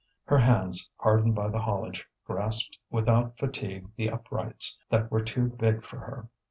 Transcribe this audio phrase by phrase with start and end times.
[0.25, 5.83] Her hands, hardened by the haulage, grasped without fatigue the uprights that were too big
[5.83, 6.27] for her.